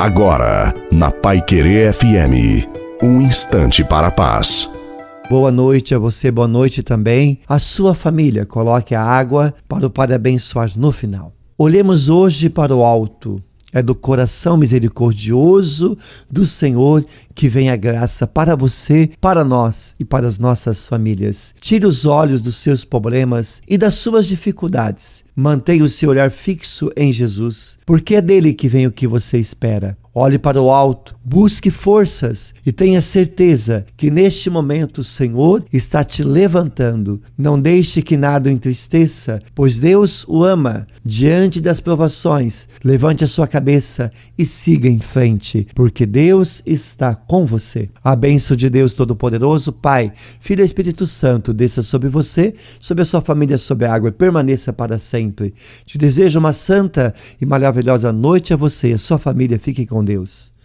Agora, 0.00 0.72
na 0.90 1.10
Pai 1.10 1.42
Querer 1.42 1.92
FM, 1.92 2.66
um 3.02 3.20
instante 3.20 3.84
para 3.84 4.06
a 4.06 4.10
paz. 4.10 4.66
Boa 5.28 5.52
noite 5.52 5.94
a 5.94 5.98
você, 5.98 6.30
boa 6.30 6.48
noite 6.48 6.82
também 6.82 7.38
à 7.46 7.58
sua 7.58 7.94
família. 7.94 8.46
Coloque 8.46 8.94
a 8.94 9.02
água 9.02 9.52
para 9.68 9.86
o 9.86 9.90
Pai 9.90 10.74
no 10.74 10.90
final. 10.90 11.34
Olhemos 11.58 12.08
hoje 12.08 12.48
para 12.48 12.74
o 12.74 12.82
alto. 12.82 13.42
É 13.72 13.82
do 13.82 13.94
coração 13.94 14.56
misericordioso 14.56 15.96
do 16.30 16.46
Senhor 16.46 17.04
que 17.34 17.48
vem 17.48 17.70
a 17.70 17.76
graça 17.76 18.26
para 18.26 18.56
você, 18.56 19.10
para 19.20 19.44
nós 19.44 19.94
e 19.98 20.04
para 20.04 20.26
as 20.26 20.38
nossas 20.38 20.86
famílias. 20.86 21.54
Tire 21.60 21.86
os 21.86 22.04
olhos 22.04 22.40
dos 22.40 22.56
seus 22.56 22.84
problemas 22.84 23.62
e 23.68 23.78
das 23.78 23.94
suas 23.94 24.26
dificuldades. 24.26 25.24
Mantenha 25.34 25.84
o 25.84 25.88
seu 25.88 26.10
olhar 26.10 26.30
fixo 26.30 26.90
em 26.96 27.12
Jesus, 27.12 27.78
porque 27.86 28.16
é 28.16 28.20
dele 28.20 28.52
que 28.52 28.68
vem 28.68 28.86
o 28.86 28.92
que 28.92 29.06
você 29.06 29.38
espera. 29.38 29.96
Olhe 30.12 30.40
para 30.40 30.60
o 30.60 30.70
alto, 30.70 31.14
busque 31.24 31.70
forças 31.70 32.52
e 32.66 32.72
tenha 32.72 33.00
certeza 33.00 33.86
que 33.96 34.10
neste 34.10 34.50
momento 34.50 34.98
o 34.98 35.04
Senhor 35.04 35.64
está 35.72 36.02
te 36.02 36.24
levantando. 36.24 37.22
Não 37.38 37.60
deixe 37.60 38.02
que 38.02 38.16
nada 38.16 38.48
o 38.48 38.52
entristeça, 38.52 39.40
pois 39.54 39.78
Deus 39.78 40.24
o 40.26 40.42
ama. 40.42 40.86
Diante 41.04 41.60
das 41.60 41.78
provações, 41.78 42.68
levante 42.84 43.22
a 43.22 43.28
sua 43.28 43.46
cabeça 43.46 44.10
e 44.36 44.44
siga 44.44 44.88
em 44.88 44.98
frente, 44.98 45.66
porque 45.74 46.04
Deus 46.04 46.60
está 46.66 47.14
com 47.14 47.46
você. 47.46 47.88
A 48.02 48.16
bênção 48.16 48.56
de 48.56 48.68
Deus 48.68 48.92
Todo-Poderoso, 48.92 49.72
Pai, 49.72 50.12
Filho 50.40 50.62
e 50.62 50.64
Espírito 50.64 51.06
Santo, 51.06 51.54
desça 51.54 51.82
sobre 51.82 52.08
você, 52.08 52.54
sobre 52.80 53.02
a 53.02 53.06
sua 53.06 53.20
família, 53.20 53.56
sobre 53.56 53.86
a 53.86 53.94
água 53.94 54.08
e 54.08 54.12
permaneça 54.12 54.72
para 54.72 54.98
sempre. 54.98 55.54
Te 55.86 55.96
desejo 55.96 56.40
uma 56.40 56.52
santa 56.52 57.14
e 57.40 57.46
maravilhosa 57.46 58.12
noite 58.12 58.52
a 58.52 58.56
você 58.56 58.90
e 58.90 58.94
a 58.94 58.98
sua 58.98 59.18
família. 59.18 59.58
Fique 59.58 59.86
com 60.00 60.04
Deus. 60.04 60.50